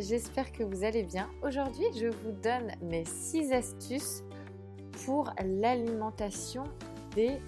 [0.00, 1.28] j'espère que vous allez bien.
[1.42, 4.22] Aujourd'hui, je vous donne mes 6 astuces
[5.04, 6.64] pour l'alimentation
[7.14, 7.38] des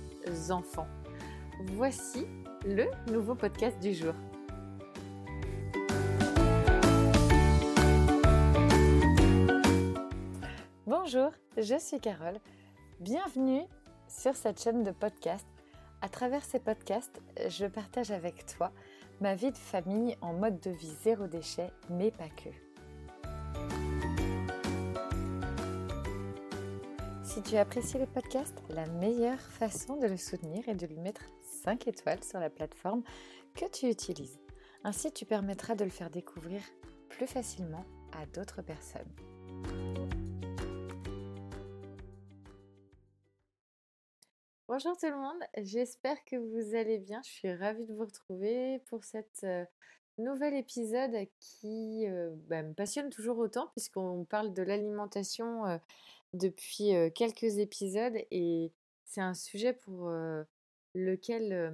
[0.50, 0.86] enfants.
[1.74, 2.26] Voici
[2.64, 4.14] le nouveau podcast du jour.
[10.86, 12.38] Bonjour, je suis Carole.
[13.00, 13.62] Bienvenue
[14.08, 15.46] sur cette chaîne de podcast.
[16.02, 18.70] À travers ces podcasts, je partage avec toi
[19.20, 22.50] ma vie de famille en mode de vie zéro déchet, mais pas que.
[27.24, 31.22] Si tu apprécies le podcast, la meilleure façon de le soutenir est de lui mettre
[31.64, 33.02] 5 étoiles sur la plateforme
[33.54, 34.38] que tu utilises.
[34.84, 36.62] Ainsi, tu permettras de le faire découvrir
[37.08, 39.12] plus facilement à d'autres personnes.
[44.68, 47.22] Bonjour tout le monde, j'espère que vous allez bien.
[47.22, 49.46] Je suis ravie de vous retrouver pour cet
[50.18, 52.04] nouvel épisode qui
[52.48, 55.80] bah, me passionne toujours autant puisqu'on parle de l'alimentation
[56.32, 58.72] depuis quelques épisodes et
[59.04, 60.10] c'est un sujet pour
[60.96, 61.72] lequel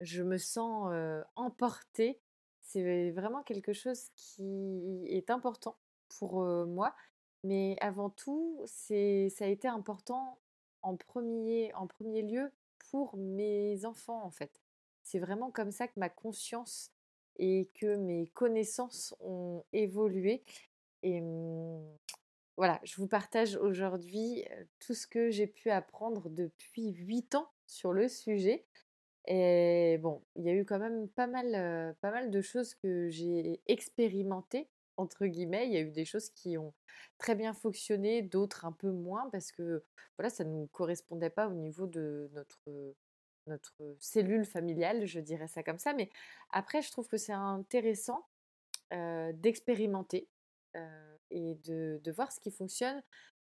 [0.00, 0.90] je me sens
[1.34, 2.18] emportée.
[2.62, 5.76] C'est vraiment quelque chose qui est important
[6.18, 6.96] pour moi,
[7.44, 10.38] mais avant tout, ça a été important
[10.86, 12.52] en premier, en premier lieu
[12.90, 14.52] pour mes enfants, en fait.
[15.02, 16.92] C'est vraiment comme ça que ma conscience
[17.38, 20.44] et que mes connaissances ont évolué.
[21.02, 21.84] Et mmh,
[22.56, 24.44] voilà, je vous partage aujourd'hui
[24.78, 28.64] tout ce que j'ai pu apprendre depuis 8 ans sur le sujet.
[29.26, 33.08] Et bon, il y a eu quand même pas mal, pas mal de choses que
[33.08, 35.66] j'ai expérimentées entre guillemets.
[35.66, 36.74] Il y a eu des choses qui ont
[37.18, 39.84] très bien fonctionné, d'autres un peu moins parce que
[40.18, 42.94] voilà, ça ne nous correspondait pas au niveau de notre,
[43.46, 45.92] notre cellule familiale, je dirais ça comme ça.
[45.92, 46.10] Mais
[46.50, 48.26] après, je trouve que c'est intéressant
[48.90, 50.28] d'expérimenter
[51.30, 53.02] et de, de, voir ce qui fonctionne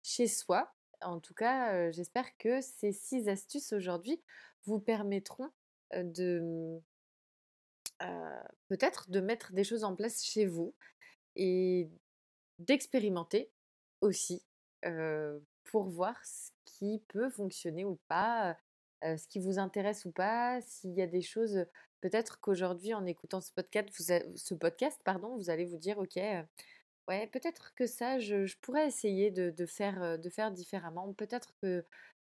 [0.02, 0.74] chez soi.
[1.02, 4.22] En tout cas, j'espère que ces six astuces aujourd'hui
[4.66, 5.52] vous permettront
[5.94, 6.80] de
[8.68, 10.74] peut-être de mettre des choses en place chez vous
[11.36, 11.90] et
[12.60, 13.50] d'expérimenter
[14.02, 14.44] aussi
[15.64, 18.58] pour voir ce qui peut fonctionner ou pas,
[19.02, 21.66] ce qui vous intéresse ou pas, s'il y a des choses,
[22.02, 26.18] peut-être qu'aujourd'hui en écoutant ce podcast, vous ce podcast pardon, vous allez vous dire ok,
[27.08, 31.84] ouais peut-être que ça je, pourrais essayer de, de, faire, de faire différemment, peut-être que,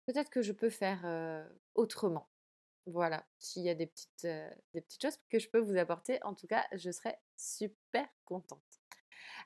[0.07, 2.27] peut-être que je peux faire autrement.
[2.87, 4.27] Voilà, s'il y a des petites,
[4.73, 8.79] des petites choses que je peux vous apporter, en tout cas, je serais super contente.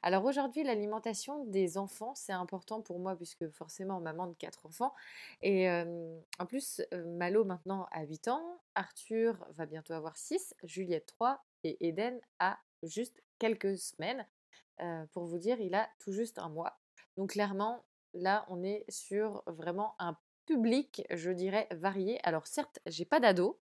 [0.01, 4.93] Alors aujourd'hui, l'alimentation des enfants, c'est important pour moi puisque forcément, maman de quatre enfants.
[5.41, 11.43] Et en plus, Malo maintenant a 8 ans, Arthur va bientôt avoir 6, Juliette 3
[11.63, 14.25] et Eden a juste quelques semaines.
[15.11, 16.77] pour vous dire, il a tout juste un mois.
[17.17, 17.83] Donc clairement,
[18.13, 22.19] là, on est sur vraiment un public, je dirais, varié.
[22.23, 23.59] Alors certes, j'ai pas d'ado,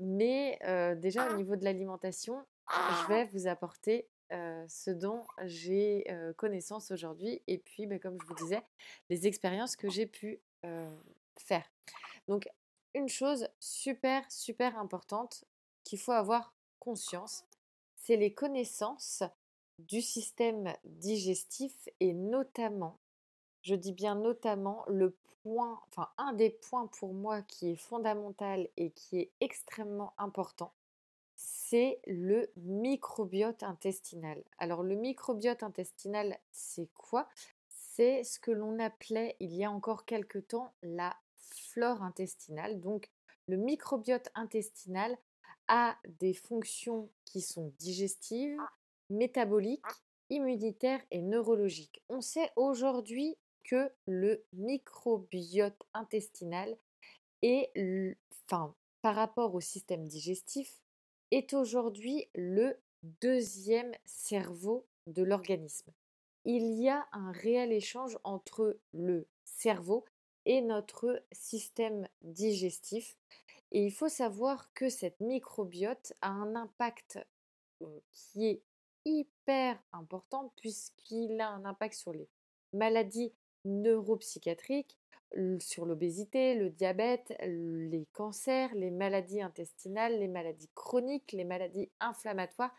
[0.00, 0.58] mais
[0.96, 6.06] déjà au niveau de l'alimentation, je vais vous apporter ce dont j'ai
[6.36, 8.62] connaissance aujourd'hui et puis, bah, comme je vous disais,
[9.10, 10.40] les expériences que j'ai pu
[11.36, 11.70] faire.
[12.26, 12.48] Donc,
[12.94, 15.44] une chose super, super importante
[15.84, 17.44] qu'il faut avoir conscience,
[17.96, 19.22] c'est les connaissances
[19.78, 22.98] du système digestif et notamment,
[23.62, 28.68] je dis bien notamment, le point, enfin un des points pour moi qui est fondamental
[28.76, 30.72] et qui est extrêmement important,
[31.38, 34.42] c'est le microbiote intestinal.
[34.58, 37.28] Alors le microbiote intestinal, c'est quoi?
[37.68, 42.80] C'est ce que l'on appelait il y a encore quelque temps la flore intestinale.
[42.80, 43.08] Donc
[43.46, 45.16] le microbiote intestinal
[45.68, 48.58] a des fonctions qui sont digestives,
[49.08, 49.84] métaboliques,
[50.30, 52.02] immunitaires et neurologiques.
[52.08, 56.76] On sait aujourd'hui que le microbiote intestinal
[57.42, 57.70] est,
[58.44, 60.82] enfin, par rapport au système digestif,
[61.30, 65.92] est aujourd'hui le deuxième cerveau de l'organisme.
[66.44, 70.04] Il y a un réel échange entre le cerveau
[70.44, 73.16] et notre système digestif.
[73.70, 77.18] Et il faut savoir que cette microbiote a un impact
[78.12, 78.62] qui est
[79.04, 82.28] hyper important puisqu'il a un impact sur les
[82.72, 83.32] maladies
[83.64, 84.97] neuropsychiatriques,
[85.60, 92.74] sur l'obésité, le diabète, les cancers, les maladies intestinales, les maladies chroniques, les maladies inflammatoires.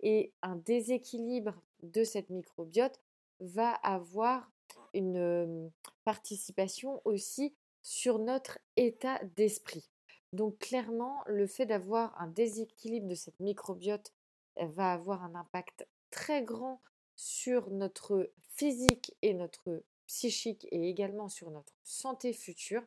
[0.00, 3.00] Et un déséquilibre de cette microbiote
[3.40, 4.50] va avoir
[4.92, 5.70] une
[6.04, 9.90] participation aussi sur notre état d'esprit.
[10.32, 14.12] Donc clairement, le fait d'avoir un déséquilibre de cette microbiote
[14.56, 16.80] va avoir un impact très grand
[17.16, 22.82] sur notre physique et notre psychique et également sur notre santé future.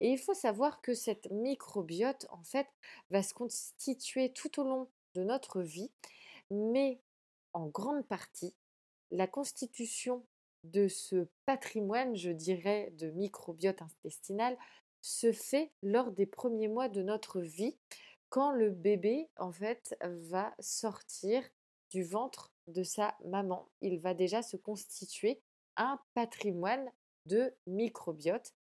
[0.00, 2.66] Et il faut savoir que cette microbiote, en fait,
[3.10, 5.90] va se constituer tout au long de notre vie,
[6.50, 7.00] mais
[7.52, 8.54] en grande partie,
[9.10, 10.24] la constitution
[10.64, 14.58] de ce patrimoine, je dirais, de microbiote intestinal
[15.00, 17.76] se fait lors des premiers mois de notre vie,
[18.28, 21.42] quand le bébé, en fait, va sortir
[21.90, 23.68] du ventre de sa maman.
[23.80, 25.40] Il va déjà se constituer
[25.76, 26.90] un patrimoine
[27.26, 28.54] de microbiote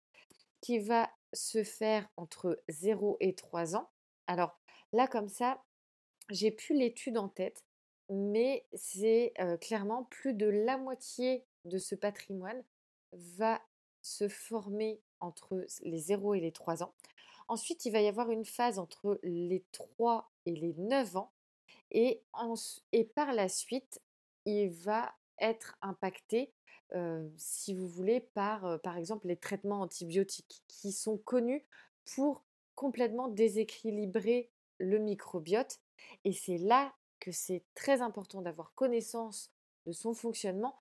[0.62, 3.90] qui va se faire entre 0 et 3 ans.
[4.28, 4.60] Alors
[4.94, 5.62] là, comme ça,
[6.30, 7.64] j'ai plus l'étude en tête,
[8.10, 12.64] mais c'est clairement plus de la moitié de ce patrimoine
[13.12, 13.62] va
[14.02, 16.94] se former entre les 0 et les 3 ans.
[17.48, 21.32] Ensuite, il va y avoir une phase entre les 3 et les 9 ans.
[21.92, 22.22] Et,
[22.92, 24.02] et par la suite,
[24.46, 26.52] il va être impacté,
[27.38, 31.66] si vous voulez, par, par exemple, les traitements antibiotiques qui sont connus
[32.16, 32.44] pour
[32.76, 35.80] complètement déséquilibrer le microbiote.
[36.24, 39.52] Et c'est là que c'est très important d'avoir connaissance
[39.86, 40.80] de son fonctionnement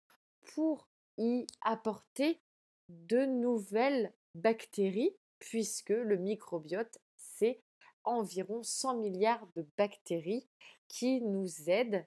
[0.54, 2.40] pour y apporter
[2.88, 7.62] de nouvelles bactéries, puisque le microbiote, c'est
[8.04, 10.46] environ 100 milliards de bactéries
[10.88, 12.04] qui nous aident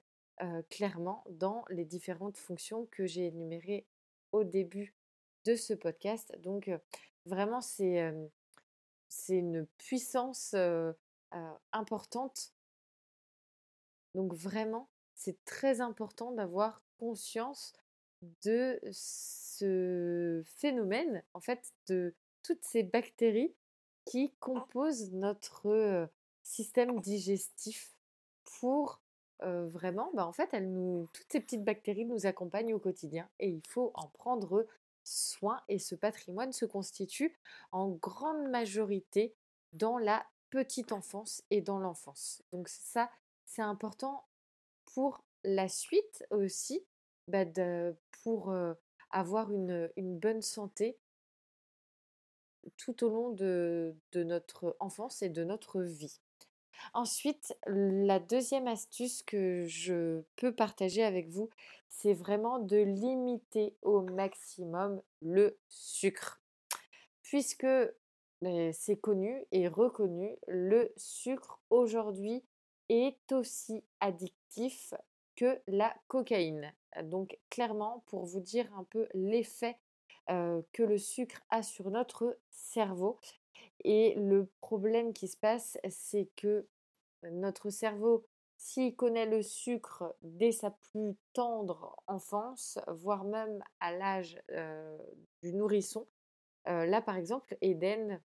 [0.69, 3.85] clairement dans les différentes fonctions que j'ai énumérées
[4.31, 4.93] au début
[5.45, 6.35] de ce podcast.
[6.41, 6.69] Donc
[7.25, 8.13] vraiment, c'est
[9.09, 10.55] c'est une puissance
[11.71, 12.53] importante.
[14.15, 17.73] Donc vraiment, c'est très important d'avoir conscience
[18.43, 23.53] de ce phénomène, en fait, de toutes ces bactéries
[24.05, 26.09] qui composent notre
[26.43, 27.95] système digestif
[28.59, 29.01] pour
[29.41, 33.61] vraiment, bah, en fait, nous, toutes ces petites bactéries nous accompagnent au quotidien et il
[33.67, 34.65] faut en prendre
[35.03, 37.37] soin et ce patrimoine se constitue
[37.71, 39.33] en grande majorité
[39.73, 42.41] dans la petite enfance et dans l'enfance.
[42.51, 43.09] Donc ça,
[43.45, 44.25] c'est important
[44.93, 46.83] pour la suite aussi,
[47.27, 47.45] bah,
[48.23, 48.53] pour
[49.11, 50.97] avoir une, bonne santé
[52.75, 56.19] tout au long de, notre enfance et de notre vie.
[56.93, 61.49] Ensuite, la deuxième astuce que je peux partager avec vous,
[61.89, 66.41] c'est vraiment de limiter au maximum le sucre.
[67.23, 67.67] Puisque
[68.71, 72.43] c'est connu et reconnu, le sucre aujourd'hui
[72.89, 74.93] est aussi addictif
[75.35, 76.73] que la cocaïne.
[77.03, 79.77] Donc clairement, pour vous dire un peu l'effet
[80.27, 83.19] que le sucre a sur notre cerveau.
[83.83, 86.67] Et le problème qui se passe, c'est que
[87.31, 88.25] notre cerveau,
[88.57, 94.39] s'il connaît le sucre dès sa plus tendre enfance, voire même à l'âge
[95.41, 96.07] du nourrisson,
[96.65, 98.21] là par exemple, Eden,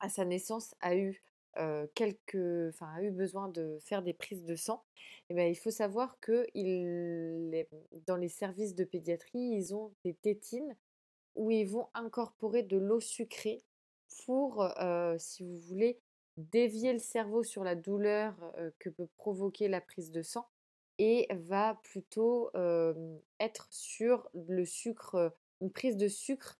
[0.00, 1.22] à sa naissance, a eu
[1.94, 4.82] quelques, enfin, a eu besoin de faire des prises de sang,
[5.28, 6.46] et ben, il faut savoir que
[8.06, 10.76] dans les services de pédiatrie, ils ont des tétines
[11.36, 13.62] où ils vont incorporer de l'eau sucrée
[14.24, 14.68] pour,
[15.18, 16.00] si vous voulez,
[16.36, 18.34] dévier le cerveau sur la douleur
[18.78, 20.46] que peut provoquer la prise de sang
[20.98, 22.50] et va plutôt
[23.38, 26.58] être sur le sucre, une prise de sucre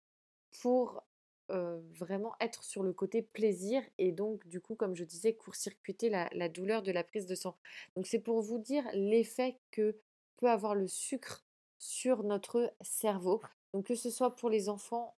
[0.60, 1.02] pour
[1.48, 6.48] vraiment être sur le côté plaisir et donc du coup comme je disais court-circuiter la,
[6.48, 7.56] douleur de la prise de sang.
[7.96, 9.98] Donc c'est pour vous dire l'effet que
[10.36, 11.44] peut avoir le sucre
[11.78, 13.40] sur notre cerveau.
[13.72, 15.16] Donc que ce soit pour les enfants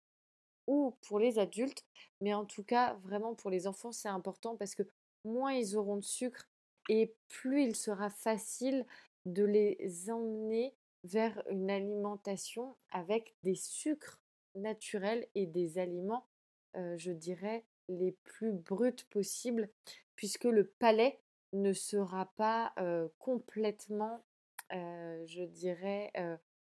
[0.71, 1.85] ou pour les adultes,
[2.21, 4.85] mais en tout cas vraiment pour les enfants c'est important parce que
[5.25, 6.49] moins ils auront de sucre
[6.89, 8.87] et plus il sera facile
[9.27, 10.73] de les emmener
[11.03, 14.21] vers une alimentation avec des sucres
[14.55, 16.27] naturels et des aliments,
[16.75, 19.69] je dirais, les plus bruts possibles,
[20.15, 21.21] puisque le palais
[21.53, 22.75] ne sera pas
[23.19, 24.23] complètement,
[24.71, 26.13] je dirais,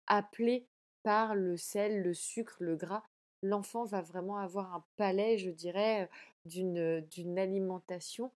[0.07, 0.67] appelé
[1.03, 3.03] par le sel, le sucre, le gras.
[3.43, 6.11] L'enfant va vraiment avoir un palais, je dirais,
[6.45, 8.33] d'une alimentation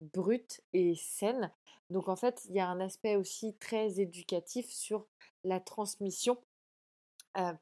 [0.00, 1.52] brute et saine.
[1.90, 5.06] Donc en fait, il y a un aspect aussi très éducatif sur
[5.44, 6.38] la transmission,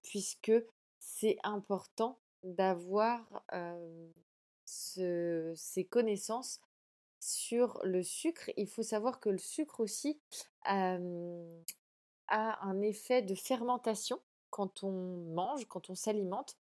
[0.02, 0.52] puisque
[0.98, 3.44] c'est important d'avoir
[4.64, 6.60] ces connaissances
[7.20, 8.50] sur le sucre.
[8.56, 10.18] Il faut savoir que le sucre aussi
[10.62, 10.98] a
[12.28, 14.20] un effet de fermentation
[14.54, 16.56] quand on mange, quand on s'alimente.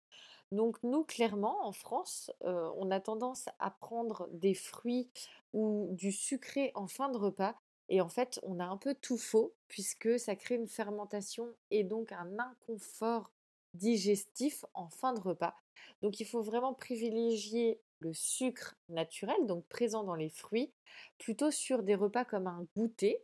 [0.52, 5.10] Donc nous, clairement, en France, on a tendance à prendre des fruits
[5.54, 7.56] ou du sucré en fin de repas
[7.90, 11.84] Et en fait, on a un peu tout faux puisque ça crée une fermentation et
[11.84, 13.32] donc un inconfort
[13.74, 15.56] digestif en fin de repas.
[16.02, 20.72] Donc il faut vraiment privilégier le sucre naturel, donc présent dans les fruits,
[21.18, 23.22] plutôt sur des repas comme un goûter,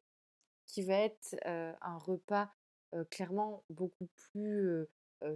[0.66, 2.50] qui va être un repas
[3.10, 4.88] clairement beaucoup plus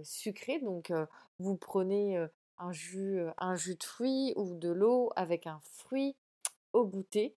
[0.02, 0.60] sucré.
[0.60, 0.92] Donc
[1.38, 2.26] vous prenez
[2.58, 6.16] un jus, un jus de fruits ou de l'eau avec un fruit
[6.72, 7.34] au goûter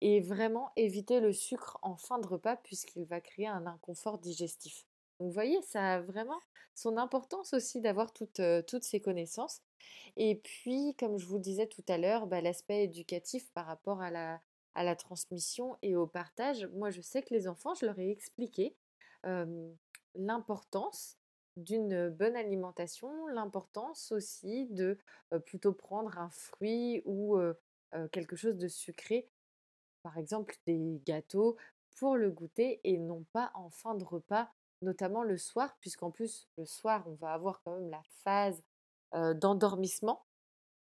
[0.00, 4.86] et vraiment éviter le sucre en fin de repas puisqu'il va créer un inconfort digestif.
[5.18, 6.40] Donc vous voyez, ça a vraiment
[6.74, 9.62] son importance aussi d'avoir toutes, toutes ces connaissances.
[10.16, 14.10] Et puis, comme je vous disais tout à l'heure, bah, l'aspect éducatif par rapport à
[14.10, 14.40] la,
[14.74, 16.66] à la transmission et au partage.
[16.74, 18.74] Moi, je sais que les enfants, je leur ai expliqué
[20.14, 21.16] l'importance
[21.56, 24.98] d'une bonne alimentation, l'importance aussi de
[25.46, 27.38] plutôt prendre un fruit ou
[28.12, 29.28] quelque chose de sucré,
[30.02, 31.56] par exemple des gâteaux,
[31.96, 36.46] pour le goûter et non pas en fin de repas, notamment le soir, puisqu'en plus
[36.58, 38.62] le soir, on va avoir quand même la phase
[39.12, 40.26] d'endormissement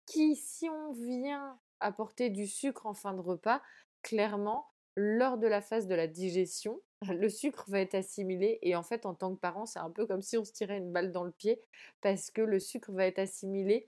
[0.06, 3.62] qui, si on vient apporter du sucre en fin de repas,
[4.02, 8.84] clairement, lors de la phase de la digestion, le sucre va être assimilé et en
[8.84, 11.12] fait en tant que parent c'est un peu comme si on se tirait une balle
[11.12, 11.60] dans le pied
[12.02, 13.88] parce que le sucre va être assimilé,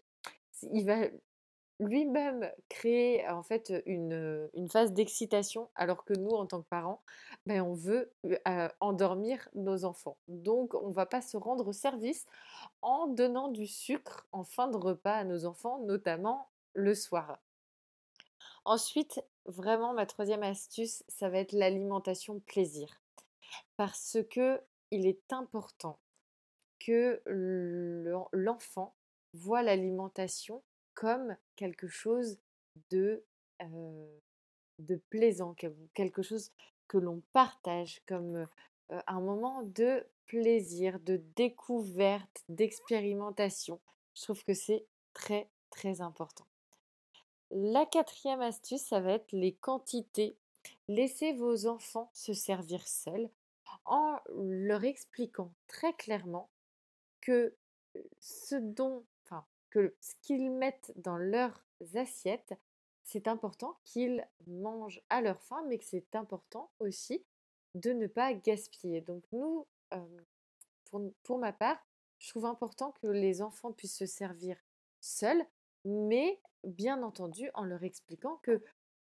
[0.71, 1.07] il va
[1.79, 7.01] lui-même créer en fait une, phase d'excitation alors que nous en tant que parents
[7.45, 8.11] ben, on veut
[8.79, 10.17] endormir nos enfants.
[10.27, 12.25] Donc on ne va pas se rendre service
[12.81, 17.39] en donnant du sucre en fin de repas à nos enfants, notamment le soir.
[18.65, 23.02] Ensuite, vraiment ma troisième astuce, ça va être l'alimentation plaisir.
[23.77, 24.61] Parce que
[24.91, 25.97] il est important
[26.79, 27.21] que
[28.31, 28.93] l'enfant
[29.33, 30.61] voit l'alimentation
[30.93, 32.37] comme quelque chose
[32.91, 33.23] de,
[34.79, 35.55] de plaisant,
[35.93, 36.51] quelque chose
[36.87, 38.47] que l'on partage, comme
[38.89, 43.79] un moment de plaisir, de découverte, d'expérimentation.
[44.15, 46.45] Je trouve que c'est très très important.
[47.49, 50.35] La quatrième astuce, ça va être les quantités.
[50.87, 53.29] Laissez vos enfants se servir seuls
[53.85, 56.49] en leur expliquant très clairement
[57.21, 57.55] que
[58.19, 61.63] ce dont, enfin, que ce qu'ils mettent dans leurs
[61.95, 62.53] assiettes,
[63.03, 67.25] c'est important qu'ils mangent à leur faim, mais que c'est important aussi
[67.75, 69.01] de ne pas gaspiller.
[69.01, 69.67] Donc nous,
[70.85, 71.77] pour, pour ma part,
[72.19, 74.57] je trouve important que les enfants puissent se servir
[75.01, 75.45] seuls,
[75.83, 78.63] mais bien entendu en leur expliquant que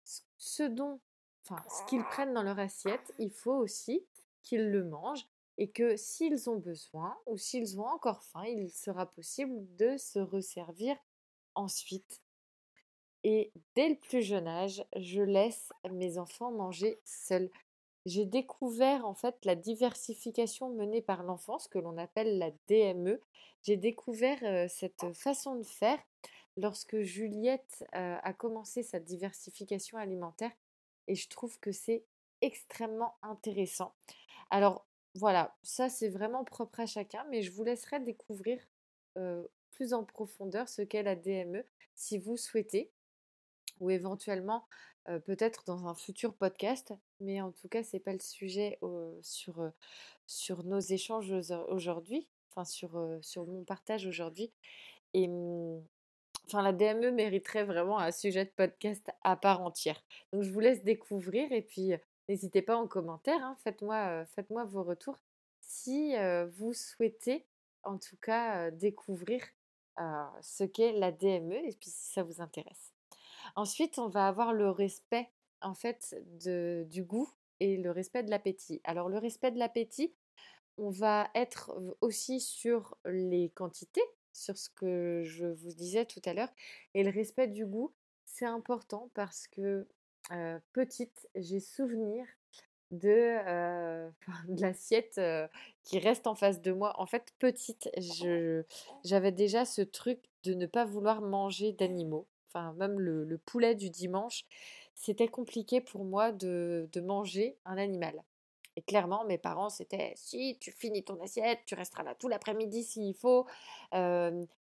[0.04, 1.00] ce dont,
[1.44, 4.06] enfin, ce qu'ils prennent dans leur assiette, il faut aussi
[4.42, 5.26] qu'ils le mangent
[5.58, 10.18] et que s'ils ont besoin ou s'ils ont encore faim, il sera possible de se
[10.18, 10.96] resservir
[11.54, 12.22] ensuite.
[13.24, 17.50] Et dès le plus jeune âge, je laisse mes enfants manger seuls.
[18.04, 23.20] J'ai découvert en fait la diversification menée par l'enfance que l'on appelle la DME.
[23.62, 26.00] J'ai découvert cette façon de faire
[26.56, 30.50] lorsque Juliette a commencé sa diversification alimentaire
[31.06, 32.04] et je trouve que c'est
[32.40, 33.94] extrêmement intéressant.
[34.52, 38.60] Alors voilà, ça c'est vraiment propre à chacun, mais je vous laisserai découvrir
[39.70, 42.90] plus en profondeur ce qu'est la DME si vous souhaitez,
[43.80, 44.66] ou éventuellement
[45.24, 48.78] peut-être dans un futur podcast, mais en tout cas c'est pas le sujet
[49.22, 49.72] sur,
[50.26, 51.32] sur nos échanges
[51.68, 52.90] aujourd'hui, enfin sur,
[53.22, 54.52] sur mon partage aujourd'hui.
[55.14, 55.82] Et, mmh,
[56.46, 60.04] enfin, la DME mériterait vraiment un sujet de podcast à part entière.
[60.32, 61.94] Donc, je vous laisse découvrir et puis
[62.28, 65.18] n'hésitez pas en commentaire, hein, faites-moi faites-moi vos retours
[65.60, 66.14] si
[66.56, 67.46] vous souhaitez
[67.82, 69.42] en tout cas découvrir
[70.40, 72.92] ce qu'est la DME et puis si ça vous intéresse.
[73.56, 78.30] Ensuite, on va avoir le respect en fait de, du goût et le respect de
[78.30, 78.80] l'appétit.
[78.84, 80.12] Alors le respect de l'appétit,
[80.78, 84.02] on va être aussi sur les quantités
[84.32, 86.52] sur ce que je vous disais tout à l'heure.
[86.94, 87.92] Et le respect du goût,
[88.24, 89.86] c'est important parce que
[90.72, 92.24] petite, j'ai souvenir
[92.90, 94.08] de,
[94.48, 95.20] de l'assiette
[95.84, 96.94] qui reste en face de moi.
[97.00, 97.90] En fait, petite,
[99.04, 102.26] j'avais déjà ce truc de ne pas vouloir manger d'animaux.
[102.48, 104.44] Enfin, même le, le, poulet du dimanche,
[104.94, 108.22] c'était compliqué pour moi de, de manger un animal.
[108.76, 112.84] Et clairement, mes parents, c'était si tu finis ton assiette, tu resteras là tout l'après-midi
[112.84, 113.46] s'il faut.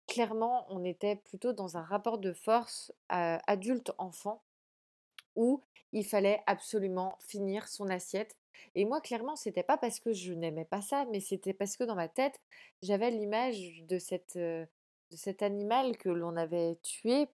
[0.06, 4.42] clairement, on était plutôt dans un rapport de force adulte-enfant
[5.36, 5.62] où
[5.92, 8.36] il fallait absolument finir son assiette.
[8.74, 11.84] Et moi, clairement, c'était pas parce que je n'aimais pas ça, mais c'était parce que
[11.84, 12.40] dans ma tête,
[12.82, 14.66] j'avais l'image de, cette, de
[15.10, 17.28] cet animal que l'on avait tué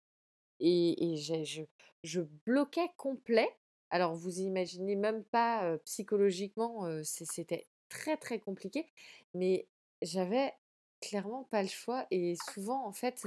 [0.61, 1.63] et, je,
[2.05, 3.49] je bloquais complet
[3.91, 8.87] Alors vous imaginez même pas psychologiquement, c'était très très compliqué,
[9.35, 9.67] mais
[10.03, 10.53] j'avais
[11.01, 13.27] clairement pas le choix et souvent en fait,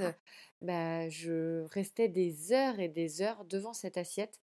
[0.62, 4.40] bah, je restais des heures et des heures devant cette assiette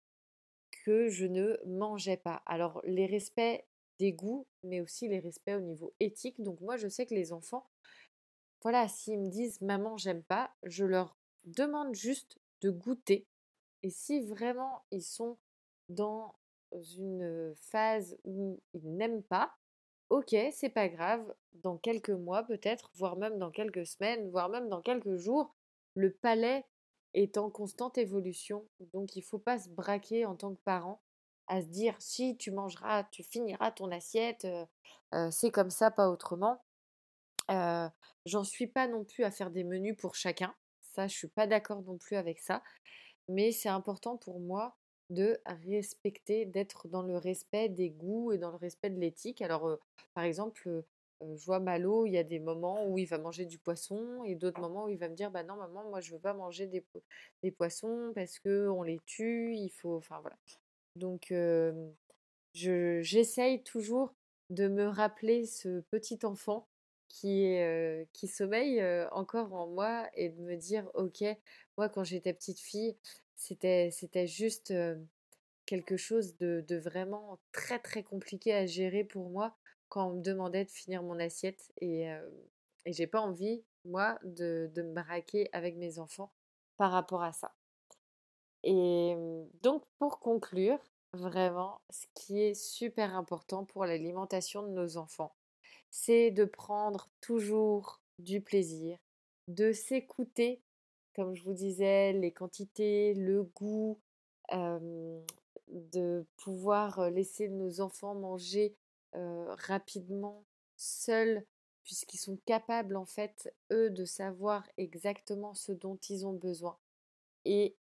[0.86, 2.42] que je ne mangeais pas.
[2.46, 3.64] Alors les respects
[4.00, 6.42] des goûts, mais aussi les respects au niveau éthique.
[6.42, 7.68] Donc moi je sais que les enfants,
[8.64, 13.28] voilà, s'ils me disent maman j'aime pas, je leur demande juste de goûter.
[13.84, 15.38] Et si vraiment ils sont
[15.90, 16.36] dans
[16.72, 19.54] une phase où ils n'aiment pas,
[20.10, 24.70] ok, c'est pas grave, dans quelques mois peut-être, voire même dans quelques semaines, voire même
[24.70, 25.56] dans quelques jours,
[25.96, 26.64] le palais
[27.14, 28.66] est en constante évolution.
[28.94, 31.02] Donc il ne faut pas se braquer en tant que parent
[31.48, 34.48] à se dire si tu mangeras, tu finiras ton assiette,
[35.32, 36.62] c'est comme ça, pas autrement.
[37.50, 40.54] J'en suis pas non plus à faire des menus pour chacun.
[40.82, 42.64] Ça, je suis pas d'accord non plus avec ça.
[43.28, 44.78] Mais c'est important pour moi
[45.10, 49.42] de respecter, d'être dans le respect des goûts et dans le respect de l'éthique.
[49.42, 49.78] Alors,
[50.14, 50.86] par exemple,
[51.36, 54.36] je vois Malo, il y a des moments où il va manger du poisson et
[54.36, 56.68] d'autres moments où il va me dire bah non maman moi je veux pas manger
[56.68, 56.84] des,
[57.44, 60.38] des poissons parce que on les tue, il faut enfin voilà.
[60.96, 61.34] Donc
[62.54, 64.14] j'essaye toujours
[64.50, 66.68] de me rappeler ce petit enfant
[67.08, 67.56] qui,
[68.14, 71.24] qui sommeille encore en moi et de me dire ok
[71.78, 72.98] moi quand j'étais petite fille
[73.36, 74.74] c'était c'était juste
[75.66, 79.56] quelque chose de, de, vraiment très très compliqué à gérer pour moi
[79.92, 82.06] quand on me demandait de finir mon assiette et,
[82.86, 86.32] et j'ai pas envie moi de, de me braquer avec mes enfants
[86.78, 87.54] par rapport à ça.
[88.64, 89.16] Et
[89.62, 90.80] donc, pour conclure,
[91.12, 95.36] vraiment, ce qui est super important pour l'alimentation de nos enfants,
[95.90, 98.98] c'est de prendre toujours du plaisir,
[99.50, 100.62] de s'écouter,
[101.16, 104.00] comme je vous disais, les quantités, le goût,
[104.52, 108.78] de pouvoir laisser nos enfants manger
[109.14, 110.44] rapidement,
[110.78, 111.46] seuls,
[111.84, 116.78] puisqu'ils sont capables, en fait, eux, de savoir exactement ce dont ils ont besoin.
[117.46, 117.76] Et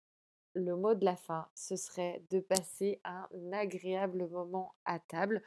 [0.54, 5.42] le mot de la fin, ce serait de passer un agréable moment à table.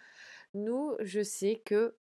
[0.53, 1.97] Nous, je sais que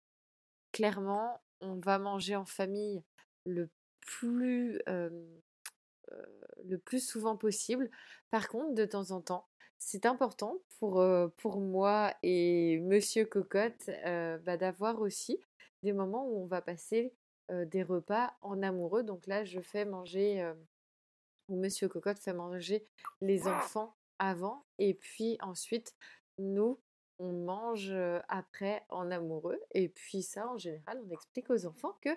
[0.72, 3.02] clairement, on va manger en famille
[3.46, 7.90] le plus, le plus souvent possible.
[8.30, 9.46] Par contre, de temps en temps,
[9.80, 11.02] c'est important pour,
[11.38, 13.90] pour moi et Monsieur Cocotte
[14.44, 15.38] bah, d'avoir aussi
[15.82, 17.14] des moments où on va passer
[17.48, 19.02] des repas en amoureux.
[19.02, 20.52] Donc là, je fais manger
[21.48, 22.86] où Monsieur Cocotte fait manger
[23.20, 25.94] les enfants avant et puis ensuite
[26.38, 26.78] nous
[27.20, 27.94] on mange
[28.28, 32.10] après en amoureux et puis ça en général on explique aux enfants que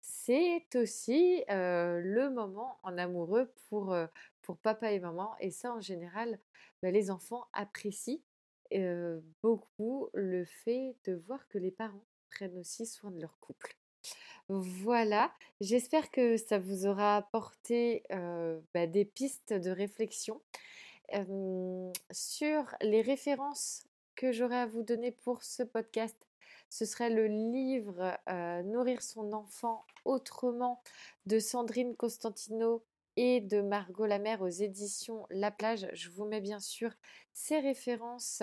[0.00, 3.96] c'est aussi le moment en amoureux pour,
[4.62, 6.38] papa et maman et ça en général
[6.82, 8.20] bah, les enfants apprécient
[9.42, 13.76] beaucoup le fait de voir que les parents prennent aussi soin de leur couple.
[14.48, 18.02] Voilà, j'espère que ça vous aura apporté
[18.74, 20.40] bah, des pistes de réflexion
[22.10, 23.84] sur les références
[24.16, 26.16] que j'aurais à vous donner pour ce podcast.
[26.68, 28.16] Ce serait le livre
[28.64, 30.82] Nourrir son enfant autrement
[31.26, 32.84] de Sandrine Costantino
[33.16, 35.88] et de Margot Lamère aux éditions La Plage.
[35.92, 36.92] Je vous mets bien sûr
[37.32, 38.42] ces références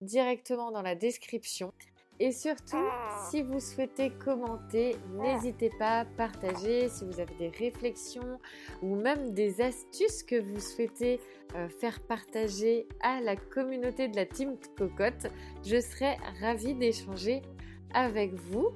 [0.00, 1.72] directement dans la description.
[2.20, 2.84] Et surtout,
[3.30, 8.40] si vous souhaitez commenter, n'hésitez pas à partager si vous avez des réflexions
[8.82, 11.20] ou même des astuces que vous souhaitez
[11.54, 15.28] euh, faire partager à la communauté de la Team Cocotte.
[15.64, 17.40] Je serai ravie d'échanger
[17.94, 18.70] avec vous.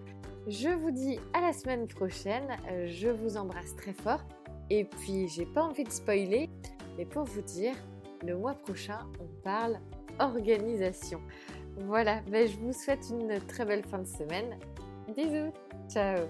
[0.46, 2.46] Je vous dis à la semaine prochaine.
[2.70, 4.22] Euh, je vous embrasse très fort.
[4.70, 6.48] Et puis, j'ai pas envie de spoiler,
[6.96, 7.74] mais pour vous dire,
[8.24, 9.80] le mois prochain, on parle
[10.20, 11.20] organisation.
[11.76, 14.58] Voilà, ben, je vous souhaite une très belle fin de semaine.
[15.14, 15.52] Bisous,
[15.88, 16.26] ciao